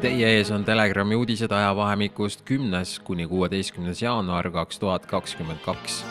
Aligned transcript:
Teie 0.00 0.28
ees 0.38 0.50
on 0.54 0.64
Telegrami 0.64 1.16
uudised 1.18 1.52
ajavahemikust 1.52 2.44
kümnes 2.46 2.98
kuni 3.04 3.26
kuueteistkümnes 3.26 4.02
jaanuar 4.02 4.50
kaks 4.50 4.78
tuhat 4.78 5.06
kakskümmend 5.06 5.58
kaks. 5.64 6.04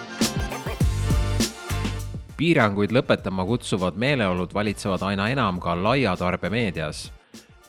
piiranguid 2.38 2.92
lõpetama 2.94 3.46
kutsuvad 3.46 3.96
meeleolud 3.96 4.54
valitsevad 4.54 5.02
aina 5.02 5.30
enam 5.30 5.60
ka 5.60 5.74
laiatarbemeedias 5.84 7.17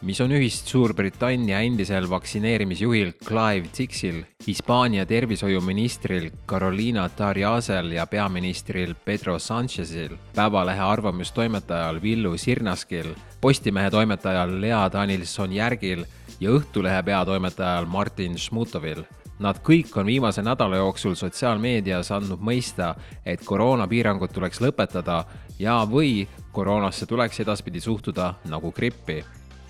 mis 0.00 0.20
on 0.20 0.30
ühist 0.30 0.68
Suurbritannia 0.70 1.58
endisel 1.66 2.06
vaktsineerimisjuhil 2.10 3.12
Clive 3.24 3.70
Dixil, 3.74 4.22
Hispaania 4.46 5.06
tervishoiuministril 5.06 6.30
Carolina 6.46 7.08
Tariasel 7.08 7.92
ja 7.92 8.06
peaministril 8.06 8.94
Pedro 9.04 9.38
Sanchezil, 9.38 10.14
Päevalehe 10.34 10.80
arvamustoimetajal 10.80 12.02
Villu 12.02 12.36
Sirnaskil, 12.38 13.14
Postimehe 13.40 13.90
toimetajal 13.90 14.60
Lea 14.60 14.84
Danilson-Järgil 14.92 16.04
ja 16.40 16.50
Õhtulehe 16.50 17.02
peatoimetajal 17.02 17.86
Martin 17.86 18.38
Šmutovil. 18.38 19.02
Nad 19.38 19.58
kõik 19.62 19.94
on 19.98 20.06
viimase 20.06 20.42
nädala 20.42 20.80
jooksul 20.80 21.14
sotsiaalmeedias 21.14 22.10
andnud 22.14 22.42
mõista, 22.42 22.94
et 23.26 23.42
koroonapiirangud 23.46 24.34
tuleks 24.34 24.62
lõpetada 24.62 25.24
ja, 25.58 25.82
või 25.86 26.26
koroonasse 26.52 27.06
tuleks 27.06 27.40
edaspidi 27.46 27.80
suhtuda 27.80 28.32
nagu 28.50 28.72
grippi 28.74 29.22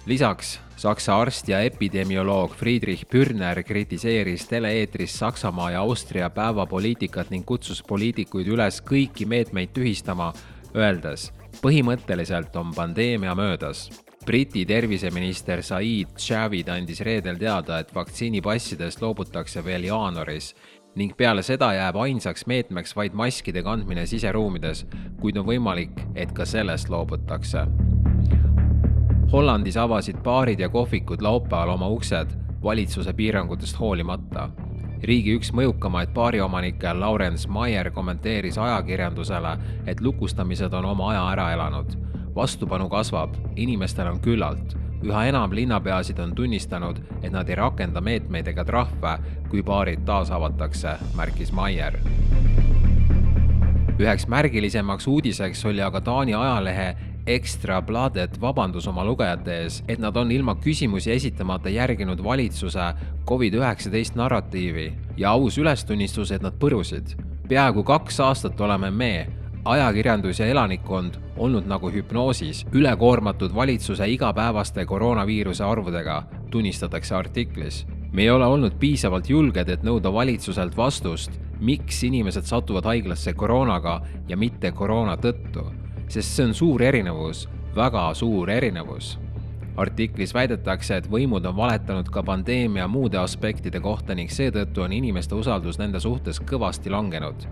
lisaks 0.08 0.60
Saksa 0.76 1.20
arst 1.20 1.48
ja 1.48 1.60
epidemioloog 1.60 2.54
Friedrich 2.56 3.04
Pürner 3.10 3.62
kritiseeris 3.62 4.46
tele-eetris 4.48 5.18
Saksamaa 5.18 5.70
ja 5.70 5.80
Austria 5.80 6.30
päevapoliitikat 6.30 7.30
ning 7.30 7.44
kutsus 7.46 7.82
poliitikuid 7.82 8.46
üles 8.46 8.78
kõiki 8.86 9.26
meetmeid 9.28 9.74
tühistama, 9.74 10.30
öeldes, 10.76 11.32
põhimõtteliselt 11.60 12.56
on 12.56 12.70
pandeemia 12.76 13.34
möödas. 13.34 13.88
Briti 14.24 14.64
terviseminister 14.66 15.62
Said 15.62 16.16
Javid 16.28 16.68
andis 16.72 17.02
reedel 17.04 17.36
teada, 17.36 17.78
et 17.78 17.92
vaktsiinipassidest 17.94 19.02
loobutakse 19.02 19.64
veel 19.64 19.90
jaanuaris 19.90 20.54
ning 20.96 21.12
peale 21.16 21.44
seda 21.46 21.68
jääb 21.76 22.00
ainsaks 22.00 22.46
meetmeks 22.46 22.96
vaid 22.96 23.14
maskide 23.14 23.62
kandmine 23.62 24.06
siseruumides, 24.06 24.86
kuid 25.20 25.36
on 25.36 25.46
võimalik, 25.46 25.94
et 26.14 26.32
ka 26.32 26.48
sellest 26.48 26.88
loobutakse 26.88 27.66
Hollandis 29.32 29.76
avasid 29.76 30.16
baarid 30.24 30.60
ja 30.60 30.68
kohvikud 30.68 31.22
laupäeval 31.22 31.68
oma 31.68 31.88
uksed 31.88 32.30
valitsuse 32.62 33.12
piirangutest 33.12 33.80
hoolimata. 33.80 34.50
riigi 35.02 35.34
üks 35.36 35.52
mõjukamaid 35.52 36.14
baariomanikke 36.14 36.94
Lawrence 36.94 37.48
Meyer 37.48 37.90
kommenteeris 37.90 38.58
ajakirjandusele, 38.58 39.58
et 39.86 40.00
lukustamised 40.00 40.72
on 40.72 40.84
oma 40.84 41.10
aja 41.10 41.30
ära 41.32 41.52
elanud. 41.52 41.92
vastupanu 42.34 42.88
kasvab, 42.88 43.34
inimestel 43.56 44.06
on 44.06 44.20
küllalt. 44.20 44.76
üha 45.02 45.24
enam 45.24 45.52
linnapeasid 45.52 46.18
on 46.18 46.34
tunnistanud, 46.34 46.96
et 47.22 47.32
nad 47.32 47.48
ei 47.48 47.54
rakenda 47.54 48.00
meetmeid 48.00 48.48
ega 48.48 48.64
trahve, 48.64 49.18
kui 49.50 49.62
baarid 49.62 50.04
taas 50.04 50.30
avatakse, 50.30 50.96
märkis 51.16 51.52
Meyer 51.52 52.00
üheks 53.98 54.28
märgilisemaks 54.30 55.06
uudiseks 55.06 55.64
oli 55.66 55.82
aga 55.82 56.00
Taani 56.00 56.34
ajalehe 56.34 56.96
Ekstra 57.28 57.82
Bladet 57.82 58.38
vabandus 58.40 58.86
oma 58.88 59.02
lugejate 59.04 59.52
ees, 59.62 59.82
et 59.84 60.00
nad 60.00 60.16
on 60.16 60.30
ilma 60.32 60.54
küsimusi 60.64 61.10
esitamata 61.12 61.68
järginud 61.68 62.22
valitsuse 62.24 62.84
Covid-19 63.28 64.16
narratiivi 64.16 64.86
ja 65.20 65.34
aus 65.36 65.58
ülestunnistus, 65.60 66.30
et 66.32 66.42
nad 66.42 66.54
põrusid. 66.56 67.12
peaaegu 67.48 67.82
kaks 67.84 68.20
aastat 68.20 68.60
oleme 68.60 68.90
me, 68.90 69.26
ajakirjandus 69.64 70.40
ja 70.40 70.46
elanikkond 70.46 71.18
olnud 71.36 71.68
nagu 71.68 71.90
hüpnoosis, 71.92 72.64
ülekoormatud 72.72 73.54
valitsuse 73.54 74.08
igapäevaste 74.08 74.86
koroonaviiruse 74.86 75.64
arvudega, 75.64 76.22
tunnistatakse 76.50 77.14
artiklis. 77.14 77.86
me 78.12 78.22
ei 78.22 78.30
ole 78.30 78.46
olnud 78.46 78.78
piisavalt 78.78 79.28
julged, 79.28 79.68
et 79.68 79.82
nõuda 79.82 80.12
valitsuselt 80.12 80.76
vastust, 80.76 81.40
miks 81.60 82.02
inimesed 82.02 82.44
satuvad 82.44 82.84
haiglasse 82.84 83.32
koroonaga 83.32 84.00
ja 84.28 84.36
mitte 84.36 84.72
koroona 84.72 85.16
tõttu 85.16 85.87
sest 86.08 86.36
see 86.36 86.46
on 86.48 86.54
suur 86.54 86.82
erinevus, 86.82 87.48
väga 87.76 88.14
suur 88.14 88.50
erinevus. 88.50 89.18
artiklis 89.78 90.32
väidetakse, 90.34 90.96
et 90.96 91.06
võimud 91.06 91.44
on 91.46 91.54
valetanud 91.56 92.08
ka 92.10 92.22
pandeemia 92.26 92.88
muude 92.90 93.18
aspektide 93.18 93.78
kohta 93.80 94.14
ning 94.14 94.30
seetõttu 94.30 94.82
on 94.82 94.92
inimeste 94.92 95.34
usaldus 95.34 95.78
nende 95.78 96.00
suhtes 96.00 96.40
kõvasti 96.40 96.90
langenud. 96.90 97.46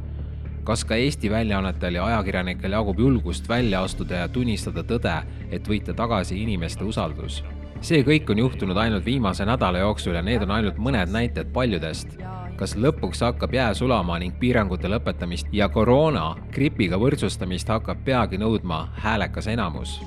kas 0.65 0.84
ka 0.84 0.94
Eesti 0.94 1.31
väljaannetel 1.31 1.94
ja 1.94 2.05
ajakirjanikel 2.06 2.72
jagub 2.72 2.99
julgust 2.99 3.49
välja 3.49 3.83
astuda 3.83 4.15
ja 4.15 4.28
tunnistada 4.28 4.83
tõde, 4.83 5.23
et 5.50 5.69
võita 5.69 5.94
tagasi 5.94 6.43
inimeste 6.43 6.84
usaldus? 6.84 7.44
see 7.81 8.03
kõik 8.03 8.31
on 8.31 8.38
juhtunud 8.38 8.77
ainult 8.77 9.05
viimase 9.05 9.44
nädala 9.44 9.78
jooksul 9.78 10.15
ja 10.15 10.23
need 10.23 10.43
on 10.43 10.50
ainult 10.50 10.78
mõned 10.78 11.12
näited 11.12 11.53
paljudest 11.53 12.19
kas 12.56 12.77
lõpuks 12.77 13.21
hakkab 13.25 13.55
jää 13.55 13.75
sulama 13.75 14.19
ning 14.19 14.39
piirangute 14.41 14.89
lõpetamist 14.89 15.53
ja 15.53 15.69
koroona 15.69 16.34
gripiga 16.53 16.99
võrdsustamist 17.00 17.69
hakkab 17.69 18.05
peagi 18.05 18.39
nõudma 18.41 18.87
häälekas 19.05 19.50
enamus. 19.53 19.99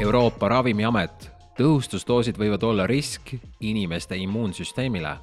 Euroopa 0.00 0.48
Ravimiamet, 0.48 1.30
tõhustusdoosid 1.58 2.38
võivad 2.38 2.62
olla 2.62 2.86
risk 2.86 3.34
inimeste 3.60 4.16
immuunsüsteemile 4.16 5.16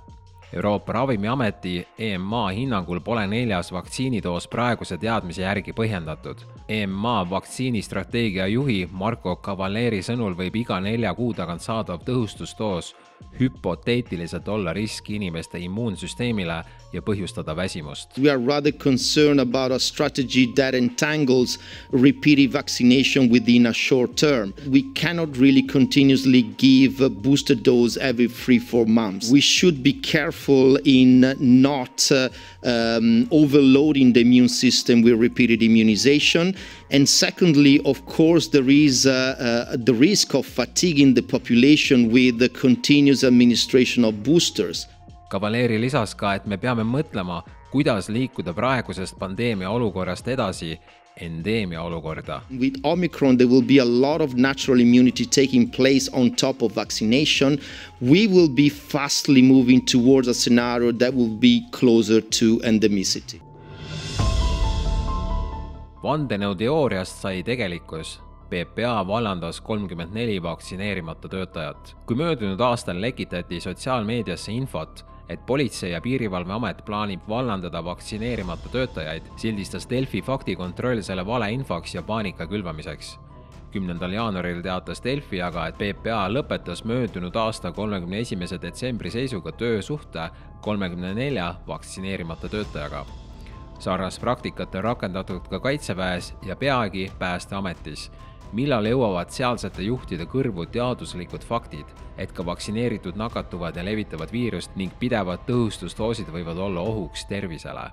Euroopa 0.56 0.94
Ravimiameti 0.94 1.88
EMA 1.97 2.50
hinnangul 2.50 3.00
pole 3.00 3.28
neljas 3.28 3.72
vaktsiinidoos 3.74 4.47
praeguse 4.47 4.97
teadmise 4.97 5.42
järgi 5.42 5.74
põhjendatud. 5.74 6.46
EMA 6.70 7.30
vaktsiinistrateegia 7.30 8.47
juhi 8.47 8.86
Marko 8.92 9.36
Cavaleri 9.36 10.00
sõnul 10.06 10.38
võib 10.38 10.56
iga 10.56 10.80
nelja 10.80 11.14
kuu 11.14 11.34
tagant 11.34 11.62
saadav 11.62 12.06
tõhustusdoos 12.08 12.94
hüpoteetiliselt 13.40 14.47
olla 14.47 14.74
risk 14.74 15.09
inimeste 15.09 15.59
immuunsüsteemile 15.59 16.63
ja 16.94 17.02
põhjustada 17.03 17.56
väsimust. 17.56 18.18
We 18.18 18.31
are 18.31 18.40
rather 18.40 18.72
concerned 18.72 19.40
about 19.40 19.72
a 19.72 19.80
strategy 19.80 20.46
that 20.56 20.74
entangles 20.74 21.59
repeated 21.91 22.53
vaccination 22.53 23.30
within 23.31 23.68
a 23.68 23.74
short 23.74 24.16
term. 24.16 24.53
We 24.72 24.84
cannot 24.96 25.38
really 25.38 25.62
continuously 25.62 26.46
give 26.58 27.06
a 27.06 27.09
booster 27.09 27.56
dose 27.56 27.97
every 27.97 28.28
three, 28.28 28.59
four 28.59 28.85
months. 28.85 29.31
We 29.31 29.41
should 29.41 29.84
be 29.84 29.94
careful 29.94 30.78
in 30.85 31.35
not 31.40 32.12
uh, 32.12 32.30
um, 32.64 33.28
overloading 33.31 34.14
the 34.14 34.22
immune 34.22 34.50
system 34.50 35.02
with 35.02 35.19
repeated 35.19 35.62
immunization. 35.62 36.56
And 36.91 37.09
secondly, 37.09 37.81
of 37.84 38.06
course, 38.06 38.47
there 38.47 38.69
is 38.69 39.06
uh, 39.06 39.12
uh, 39.72 39.78
the 39.78 39.94
risk 39.94 40.34
of 40.35 40.46
fatiguing 40.46 41.16
the 41.16 41.24
population 41.24 42.12
with 42.12 42.40
the 42.40 42.50
continuous 42.50 43.15
administration 43.24 44.06
of 44.06 44.24
boosters. 44.24 44.88
Cavaleri 45.30 45.80
lisas 45.80 46.16
ka, 46.18 46.36
et 46.36 46.46
me 46.46 46.58
peame 46.58 46.84
mõtlema, 46.84 47.42
kuidas 47.72 48.09
liikuda 48.09 48.53
praegusest 48.53 49.18
pandeemia 49.20 49.70
olukorrast 49.70 50.28
edasi 50.28 50.76
endeemia 51.22 51.81
olukorda. 51.81 52.42
With 52.59 52.80
Omicron 52.84 53.38
there 53.38 53.48
will 53.48 53.62
be 53.62 53.80
a 53.80 53.86
lot 53.86 54.22
of 54.22 54.36
natural 54.36 54.80
immunity 54.80 55.26
taking 55.26 55.70
place 55.70 56.09
on 56.14 56.31
top 56.36 56.62
of 56.62 56.74
vaccination. 56.74 57.59
We 58.02 58.28
will 58.28 58.50
be 58.50 58.70
fastly 58.70 59.42
moving 59.42 59.86
towards 59.86 60.28
a 60.28 60.34
scenario 60.34 60.92
that 60.94 61.14
will 61.14 61.36
be 61.40 61.64
closer 61.72 62.22
to 62.22 62.59
endemicity. 62.64 63.42
vandenõuteooriast 66.06 67.22
sai 67.24 67.40
tegelikkus 67.42 68.20
PPA 68.55 69.07
vallandas 69.07 69.61
kolmkümmend 69.61 70.13
neli 70.13 70.43
vaktsineerimata 70.43 71.29
töötajat. 71.29 71.95
kui 72.05 72.16
möödunud 72.16 72.59
aastal 72.59 73.01
lekitati 73.01 73.59
sotsiaalmeediasse 73.59 74.51
infot, 74.51 75.05
et 75.29 75.45
Politsei- 75.45 75.91
ja 75.91 76.01
Piirivalveamet 76.01 76.85
plaanib 76.85 77.19
vallandada 77.29 77.83
vaktsineerimata 77.83 78.69
töötajaid, 78.69 79.23
sildistas 79.35 79.89
Delfi 79.89 80.21
faktikontroll 80.21 81.01
selle 81.01 81.25
valeinfoks 81.25 81.95
ja 81.95 82.01
paanika 82.01 82.47
külvamiseks. 82.47 83.19
kümnendal 83.71 84.11
jaanuaril 84.11 84.61
teatas 84.61 85.03
Delfi 85.03 85.41
aga, 85.41 85.67
et 85.67 85.75
PPA 85.75 86.29
lõpetas 86.31 86.85
möödunud 86.85 87.35
aasta 87.35 87.72
kolmekümne 87.72 88.19
esimese 88.19 88.61
detsembri 88.61 89.11
seisuga 89.11 89.51
töösuhte 89.51 90.29
kolmekümne 90.61 91.13
nelja 91.13 91.55
vaktsineerimata 91.67 92.49
töötajaga. 92.49 93.05
sarnast 93.79 94.22
praktikat 94.22 94.75
on 94.75 94.84
rakendatud 94.84 95.47
ka 95.49 95.59
Kaitseväes 95.59 96.35
ja 96.46 96.55
peagi 96.55 97.11
Päästeametis 97.19 98.11
millal 98.53 98.86
jõuavad 98.86 99.30
sealsete 99.30 99.83
juhtide 99.86 100.27
kõrvu 100.27 100.66
teaduslikud 100.72 101.45
faktid, 101.47 101.86
et 102.18 102.33
ka 102.33 102.45
vaktsineeritud 102.47 103.16
nakatuvad 103.16 103.77
ja 103.77 103.84
levitavad 103.86 104.33
viirust 104.33 104.74
ning 104.77 104.92
pidevad 104.98 105.47
tõhustusdoosid 105.47 106.30
võivad 106.34 106.59
olla 106.59 106.80
ohuks 106.80 107.27
tervisele. 107.30 107.91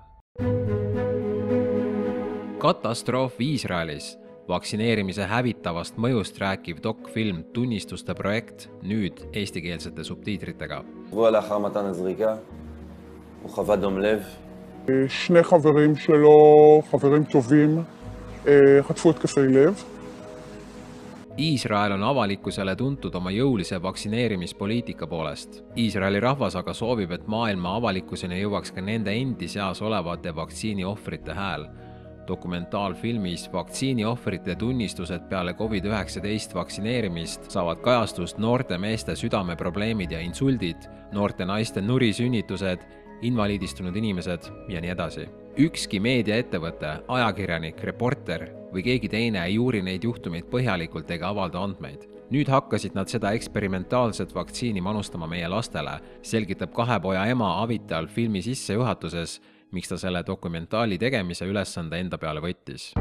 katastroof 2.57 3.37
Iisraelis, 3.41 4.17
vaktsineerimise 4.49 5.27
hävitavast 5.29 5.97
mõjust 5.97 6.39
rääkiv 6.41 6.81
dokfilm 6.83 7.43
Tunnistuste 7.53 8.15
projekt, 8.15 8.69
nüüd 8.81 9.27
eestikeelsete 9.33 10.03
subtiitritega. 10.03 10.83
שני 15.07 15.43
חברים 15.43 15.95
שלו, 15.95 16.81
חברים 16.91 17.23
טובים, 17.23 17.83
חטפו 18.81 19.09
התקפי 19.09 19.47
לב. 19.47 19.83
Iisrael 21.38 21.92
on 21.92 22.02
avalikkusele 22.04 22.74
tuntud 22.76 23.14
oma 23.16 23.30
jõulise 23.32 23.78
vaktsineerimispoliitika 23.82 25.06
poolest. 25.08 25.62
Iisraeli 25.80 26.20
rahvas 26.20 26.58
aga 26.60 26.74
soovib, 26.76 27.14
et 27.16 27.24
maailma 27.26 27.72
avalikkuseni 27.78 28.42
jõuaks 28.42 28.74
ka 28.76 28.84
nende 28.84 29.14
endi 29.16 29.48
seas 29.48 29.80
olevate 29.82 30.34
vaktsiiniohvrite 30.36 31.32
hääl. 31.32 31.66
dokumentaalfilmis 32.28 33.48
Vaktsiiniohvrite 33.52 34.54
tunnistused 34.54 35.24
peale 35.28 35.52
Covid-19 35.52 36.54
vaktsineerimist 36.54 37.50
saavad 37.50 37.80
kajastust 37.80 38.38
noorte 38.38 38.78
meeste 38.78 39.16
südameprobleemid 39.16 40.10
ja 40.12 40.20
insuldid, 40.20 40.86
noorte 41.12 41.44
naiste 41.44 41.80
nurisünnitused, 41.80 42.84
invaliidistunud 43.22 43.96
inimesed 43.96 44.42
ja 44.68 44.80
nii 44.80 44.90
edasi. 44.90 45.28
ükski 45.58 46.00
meediaettevõte, 46.00 47.02
ajakirjanik, 47.08 47.82
reporter 47.84 48.46
või 48.72 48.82
keegi 48.82 49.08
teine 49.08 49.44
ei 49.44 49.58
uuri 49.58 49.82
neid 49.82 50.04
juhtumeid 50.04 50.48
põhjalikult 50.50 51.10
ega 51.10 51.28
avalda 51.28 51.60
andmeid. 51.60 52.08
nüüd 52.32 52.48
hakkasid 52.48 52.94
nad 52.94 53.08
seda 53.08 53.32
eksperimentaalset 53.32 54.34
vaktsiini 54.34 54.80
manustama 54.80 55.26
meie 55.26 55.48
lastele, 55.48 55.98
selgitab 56.22 56.72
kahe 56.72 57.00
poja 57.00 57.26
ema 57.26 57.62
Avital 57.62 58.06
filmi 58.06 58.42
sissejuhatuses, 58.42 59.40
miks 59.70 59.88
ta 59.88 59.98
selle 59.98 60.22
dokumentaali 60.26 60.98
tegemise 60.98 61.46
ülesande 61.46 62.00
enda 62.00 62.18
peale 62.18 62.40
võttis. 62.40 62.92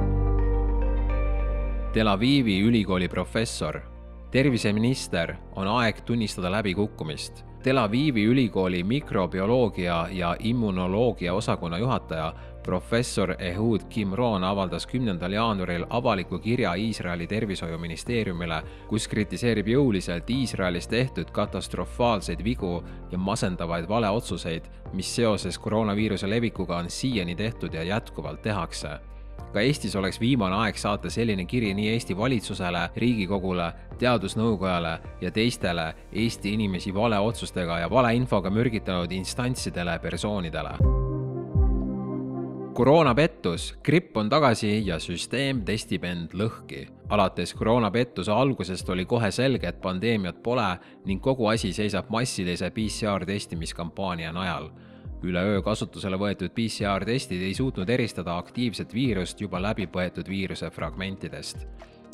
Tel 1.93 2.07
Avivi 2.07 2.59
ülikooli 2.61 3.07
professor, 3.07 3.81
terviseminister, 4.31 5.35
on 5.55 5.67
aeg 5.67 6.01
tunnistada 6.05 6.51
läbikukkumist 6.51 7.50
Tel 7.63 7.77
Avivi 7.77 8.23
ülikooli 8.23 8.83
mikrobioloogia 8.83 10.07
ja 10.11 10.35
immunoloogia 10.39 11.33
osakonna 11.33 11.77
juhataja 11.77 12.33
professor 12.63 13.35
Ehud 13.39 13.81
Kimron 13.89 14.43
avaldas 14.43 14.87
kümnendal 14.87 15.31
jaanuaril 15.31 15.85
avaliku 15.89 16.39
kirja 16.39 16.73
Iisraeli 16.73 17.27
tervishoiuministeeriumile, 17.27 18.63
kus 18.87 19.07
kritiseerib 19.07 19.67
jõuliselt 19.67 20.29
Iisraelis 20.29 20.87
tehtud 20.87 21.29
katastrofaalseid 21.31 22.43
vigu 22.43 22.83
ja 23.11 23.17
masendavaid 23.17 23.89
valeotsuseid, 23.89 24.65
mis 24.93 25.15
seoses 25.15 25.59
koroonaviiruse 25.59 26.29
levikuga 26.29 26.81
on 26.81 26.89
siiani 26.89 27.35
tehtud 27.35 27.73
ja 27.73 27.83
jätkuvalt 27.83 28.41
tehakse 28.41 28.97
ka 29.53 29.61
Eestis 29.61 29.95
oleks 29.95 30.19
viimane 30.19 30.55
aeg 30.63 30.77
saata 30.79 31.09
selline 31.09 31.45
kiri 31.45 31.73
nii 31.73 31.89
Eesti 31.93 32.17
valitsusele, 32.17 32.89
Riigikogule, 32.95 33.71
Teadusnõukojale 33.99 34.93
ja 35.21 35.31
teistele 35.31 35.93
Eesti 36.13 36.53
inimesi 36.53 36.93
valeotsustega 36.93 37.79
ja 37.79 37.89
valeinfoga 37.89 38.49
mürgitanud 38.49 39.11
instantsidele, 39.11 39.99
persoonidele. 39.99 40.75
koroonapettus, 42.73 43.75
gripp 43.83 44.17
on 44.17 44.29
tagasi 44.29 44.85
ja 44.85 44.99
süsteem 44.99 45.65
testib 45.65 46.03
end 46.03 46.31
lõhki. 46.33 46.87
alates 47.09 47.53
koroonapettuse 47.53 48.31
algusest 48.31 48.89
oli 48.89 49.05
kohe 49.05 49.31
selge, 49.31 49.67
et 49.67 49.81
pandeemiat 49.81 50.43
pole 50.43 50.77
ning 51.05 51.21
kogu 51.21 51.47
asi 51.47 51.73
seisab 51.73 52.09
massilise 52.09 52.69
PCR 52.69 53.25
testimiskampaania 53.25 54.31
najal 54.31 54.71
üleöö 55.23 55.61
kasutusele 55.61 56.17
võetud 56.17 56.53
PCR-testid 56.55 57.43
ei 57.45 57.53
suutnud 57.53 57.89
eristada 57.89 58.37
aktiivset 58.41 58.93
viirust 58.93 59.41
juba 59.41 59.61
läbi 59.61 59.87
põetud 59.87 60.29
viiruse 60.29 60.69
fragmentidest. 60.69 61.67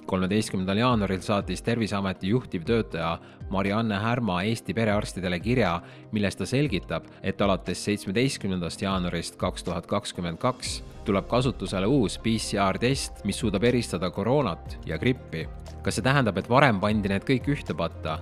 kolmeteistkümnendal 0.07 0.77
jaanuaril 0.77 1.19
saatis 1.19 1.61
Terviseameti 1.61 2.29
juhtivtöötaja 2.29 3.17
Marianne 3.49 3.95
Härma 3.99 4.41
Eesti 4.43 4.73
perearstidele 4.73 5.39
kirja, 5.39 5.81
milles 6.11 6.35
ta 6.35 6.45
selgitab, 6.45 7.03
et 7.23 7.41
alates 7.41 7.83
seitsmeteistkümnendast 7.85 8.81
jaanuarist 8.81 9.35
kaks 9.35 9.63
tuhat 9.63 9.87
kakskümmend 9.87 10.37
kaks 10.37 10.83
tuleb 11.05 11.27
kasutusele 11.27 11.87
uus 11.87 12.17
PCR-test, 12.19 13.23
mis 13.25 13.39
suudab 13.39 13.63
eristada 13.63 14.09
koroonat 14.09 14.79
ja 14.85 14.97
grippi. 14.97 15.47
kas 15.83 15.95
see 15.95 16.03
tähendab, 16.03 16.37
et 16.37 16.49
varem 16.49 16.79
pandi 16.79 17.09
need 17.09 17.23
kõik 17.23 17.47
ühte 17.47 17.73
patta? 17.73 18.19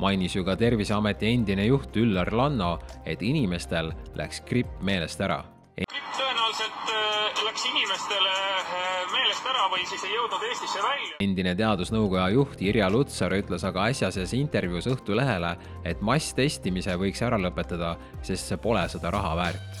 Mainis 0.00 0.36
ju 0.36 0.44
ka 0.44 0.56
Terviseameti 0.56 1.28
endine 1.34 1.66
juht 1.68 1.96
Üllar 2.00 2.32
Lanno, 2.32 2.78
et 3.04 3.22
inimestel 3.22 3.92
läks 4.16 4.42
gripp 4.48 4.80
meelest 4.82 5.20
ära. 5.20 5.42
tõenäoliselt 5.80 6.92
äh, 6.92 7.44
läks 7.44 7.66
inimestele 7.68 8.32
äh, 8.32 9.12
meelest 9.12 9.46
ära 9.52 9.68
või 9.72 9.84
siis 9.88 10.04
ei 10.04 10.14
jõudnud 10.16 10.46
Eestisse 10.48 10.82
välja. 10.84 11.20
endine 11.20 11.54
teadusnõukoja 11.54 12.28
juht 12.36 12.62
Irja 12.62 12.90
Lutsar 12.90 13.36
ütles 13.36 13.64
aga 13.64 13.90
äsjases 13.92 14.34
intervjuus 14.34 14.88
Õhtulehele, 14.90 15.56
et 15.84 16.00
masstestimise 16.00 16.96
võiks 16.96 17.22
ära 17.22 17.38
lõpetada, 17.38 17.96
sest 18.22 18.48
see 18.48 18.56
pole 18.60 18.88
seda 18.88 19.12
raha 19.12 19.36
väärt 19.36 19.80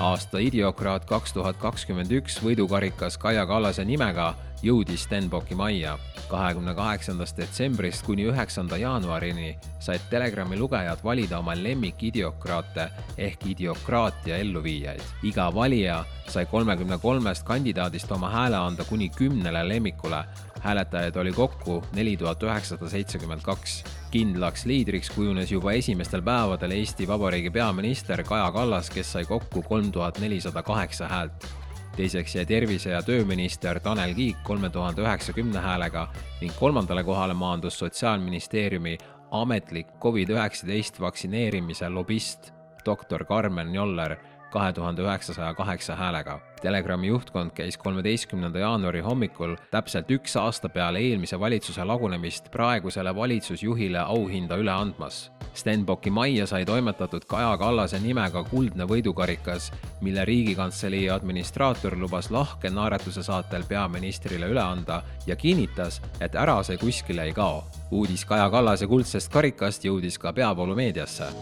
aasta 0.00 0.38
idiokraat 0.38 1.06
kaks 1.08 1.32
tuhat 1.32 1.56
kakskümmend 1.56 2.10
üks 2.12 2.36
võidukarikas 2.44 3.16
Kaja 3.18 3.46
Kallase 3.48 3.84
nimega 3.84 4.34
jõudis 4.66 5.06
Stenbocki 5.06 5.54
majja 5.54 5.96
kahekümne 6.28 6.74
kaheksandast 6.74 7.36
detsembrist 7.38 8.02
kuni 8.06 8.24
üheksanda 8.26 8.76
jaanuarini 8.80 9.52
said 9.78 10.02
Telegrami 10.10 10.58
lugejad 10.58 11.02
valida 11.04 11.38
oma 11.38 11.54
lemmikidiokraate 11.54 12.88
ehk 13.18 13.46
idiokraatia 13.46 14.36
elluviijaid. 14.42 15.02
iga 15.22 15.54
valija 15.54 16.04
sai 16.28 16.46
kolmekümne 16.46 16.98
kolmest 16.98 17.46
kandidaadist 17.46 18.12
oma 18.12 18.30
hääle 18.30 18.56
anda 18.56 18.84
kuni 18.84 19.08
kümnele 19.08 19.68
lemmikule. 19.68 20.24
hääletajaid 20.60 21.16
oli 21.16 21.32
kokku 21.32 21.84
neli 21.94 22.16
tuhat 22.16 22.42
üheksasada 22.42 22.88
seitsekümmend 22.88 23.42
kaks. 23.42 23.84
kindlaks 24.10 24.66
liidriks 24.66 25.10
kujunes 25.10 25.52
juba 25.52 25.72
esimestel 25.72 26.22
päevadel 26.22 26.70
Eesti 26.70 27.08
Vabariigi 27.08 27.50
peaminister 27.50 28.22
Kaja 28.22 28.52
Kallas, 28.52 28.90
kes 28.90 29.12
sai 29.12 29.24
kokku 29.24 29.62
kolm 29.62 29.92
tuhat 29.92 30.18
nelisada 30.18 30.62
kaheksa 30.62 31.08
häält 31.08 31.65
teiseks 31.96 32.34
jäi 32.36 32.44
tervise- 32.46 32.90
ja 32.90 33.00
tööminister 33.02 33.80
Tanel 33.80 34.14
Kiik 34.14 34.42
kolme 34.44 34.68
tuhande 34.70 35.02
üheksakümne 35.02 35.60
häälega 35.64 36.08
ning 36.40 36.52
kolmandale 36.58 37.04
kohale 37.04 37.34
maandus 37.34 37.78
Sotsiaalministeeriumi 37.78 38.98
ametlik 39.30 39.86
Covid-19 40.00 41.00
vaktsineerimise 41.00 41.88
lobist 41.88 42.52
doktor 42.86 43.24
Karmen 43.24 43.74
Joller 43.74 44.16
kahe 44.50 44.72
tuhande 44.72 45.02
üheksasaja 45.02 45.54
kaheksa 45.54 45.96
häälega. 45.96 46.40
Telegrami 46.62 47.06
juhtkond 47.06 47.50
käis 47.50 47.76
kolmeteistkümnenda 47.78 48.58
jaanuari 48.58 49.00
hommikul 49.00 49.56
täpselt 49.70 50.10
üks 50.10 50.36
aasta 50.36 50.68
peale 50.68 50.98
eelmise 50.98 51.40
valitsuse 51.40 51.84
lagunemist 51.84 52.50
praegusele 52.50 53.14
valitsusjuhile 53.14 53.98
auhinda 53.98 54.56
üle 54.56 54.72
andmas. 54.72 55.35
Stenbocki 55.56 56.10
majja 56.10 56.46
sai 56.46 56.64
toimetatud 56.64 57.24
Kaja 57.24 57.56
Kallase 57.56 57.98
nimega 57.98 58.42
kuldne 58.44 58.84
võidukarikas, 58.84 59.70
mille 60.04 60.24
Riigikantselei 60.24 61.08
administraator 61.10 61.96
lubas 61.96 62.28
lahke 62.30 62.70
naeratuse 62.70 63.22
saatel 63.24 63.64
peaministrile 63.68 64.50
üle 64.52 64.60
anda 64.60 65.00
ja 65.26 65.36
kinnitas, 65.36 66.02
et 66.20 66.36
ära 66.36 66.60
see 66.62 66.76
kuskile 66.76 67.24
ei 67.24 67.32
kao. 67.32 67.64
uudis 67.90 68.24
Kaja 68.24 68.50
Kallase 68.50 68.86
kuldsest 68.86 69.32
karikast 69.32 69.84
jõudis 69.88 70.18
ka 70.18 70.32
peavoolumeediasse 70.32 71.32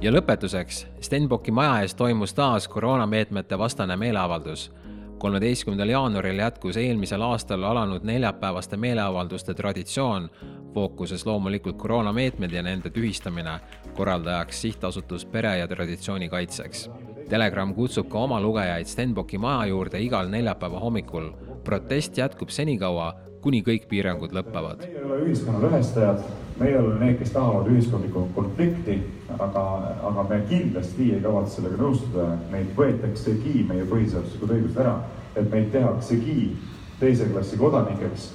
ja 0.00 0.12
lõpetuseks, 0.12 0.86
Stenbocki 1.00 1.52
maja 1.52 1.82
ees 1.84 1.94
toimus 1.94 2.32
taas 2.34 2.68
koroonameetmete 2.68 3.58
vastane 3.58 3.96
meeleavaldus. 3.96 4.70
kolmeteistkümnendal 5.18 5.88
jaanuaril 5.88 6.38
jätkus 6.38 6.76
eelmisel 6.76 7.22
aastal 7.22 7.62
alanud 7.62 8.04
neljapäevaste 8.08 8.76
meeleavalduste 8.76 9.54
traditsioon, 9.54 10.30
fookuses 10.74 11.26
loomulikult 11.26 11.76
koroonameetmed 11.76 12.52
ja 12.52 12.62
nende 12.62 12.90
tühistamine, 12.90 13.58
korraldajaks 13.94 14.62
sihtasutus 14.62 15.24
Pere 15.24 15.58
ja 15.58 15.68
Traditsiooni 15.68 16.28
Kaitseks. 16.28 16.90
Telegram 17.30 17.74
kutsub 17.74 18.08
ka 18.10 18.18
oma 18.18 18.40
lugejaid 18.40 18.86
Stenbocki 18.90 19.38
maja 19.38 19.66
juurde 19.70 20.00
igal 20.02 20.28
neljapäeva 20.28 20.80
hommikul. 20.80 21.30
protest 21.64 22.16
jätkub 22.18 22.48
senikaua, 22.48 23.14
kuni 23.40 23.62
kõik 23.62 23.86
piirangud 23.88 24.32
lõpevad. 24.32 24.82
meie 24.84 24.98
ei 24.98 25.04
ole 25.04 25.18
ühiskonna 25.24 25.60
lõhestajad, 25.60 26.22
meie 26.58 26.72
ei 26.72 26.78
ole 26.78 26.98
need, 26.98 27.18
kes 27.18 27.30
tahavad 27.30 27.68
ühiskondlikku 27.72 28.26
konflikti, 28.34 28.98
aga, 29.38 29.62
aga 30.10 30.26
me 30.28 30.40
kindlasti 30.48 31.12
ei 31.14 31.20
kavatse 31.20 31.60
sellega 31.60 31.82
nõustuda, 31.82 32.26
meid 32.50 32.74
võetaksegi 32.76 33.64
meie 33.68 33.86
põhiseaduslikud 33.92 34.56
õigused 34.56 34.82
ära, 34.84 34.98
et 35.36 35.50
meid 35.50 35.70
tehaksegi 35.72 36.56
teise 37.00 37.28
klassi 37.32 37.56
kodanikeks, 37.56 38.30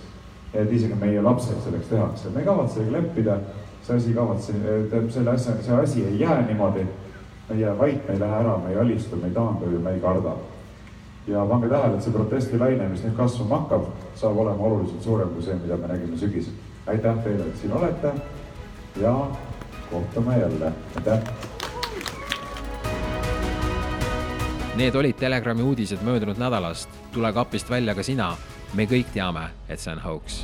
et 0.55 0.71
isegi 0.71 0.95
meie 0.99 1.21
lapsed 1.21 1.61
selleks 1.63 1.87
tehakse, 1.91 2.29
me 2.33 2.39
ei 2.39 2.45
kavatse 2.45 2.79
sellega 2.79 2.97
leppida, 2.97 3.37
see 3.83 3.95
asi 3.97 4.13
kavatse, 4.13 4.53
selle 5.13 5.31
asja, 5.31 5.55
see 5.61 5.79
asi 5.83 6.05
ei 6.05 6.19
jää 6.19 6.41
niimoodi, 6.47 6.87
meie 7.49 7.77
vaip 7.77 8.09
ei 8.09 8.19
lähe 8.19 8.41
ära, 8.41 8.57
me 8.57 8.73
ei 8.73 8.79
alistu, 8.79 9.15
me 9.15 9.27
ei 9.27 9.33
taandu 9.33 9.71
ja 9.71 9.79
me 9.79 9.93
ei 9.93 9.99
karda 10.03 10.35
ja 11.27 11.45
pange 11.45 11.69
tähele, 11.69 11.97
et 11.97 12.05
see 12.05 12.13
protestilaine, 12.13 12.87
mis 12.89 13.01
nüüd 13.05 13.15
kasvama 13.17 13.63
hakkab, 13.63 13.89
saab 14.19 14.37
olema 14.37 14.69
oluliselt 14.69 15.03
suurem 15.03 15.33
kui 15.33 15.43
see, 15.45 15.57
mida 15.63 15.77
me 15.77 15.89
nägime 15.89 16.17
sügisel. 16.21 16.53
aitäh 16.87 17.17
teile, 17.23 17.45
et 17.49 17.57
siin 17.57 17.73
olete 17.73 18.11
ja 19.01 19.13
kohtume 19.91 20.37
jälle, 20.39 20.71
aitäh. 20.95 21.19
Need 24.75 24.95
olid 24.95 25.15
Telegrami 25.15 25.63
uudised 25.63 26.03
möödunud 26.03 26.37
nädalast. 26.37 26.89
tule 27.11 27.33
kapist 27.33 27.69
välja 27.69 27.95
ka 27.95 28.03
sina. 28.03 28.37
Me 28.75 28.83
kõik 28.91 29.11
teame, 29.15 29.47
et 29.71 29.79
see 29.79 29.93
on 29.95 30.03
hoogs 30.03 30.43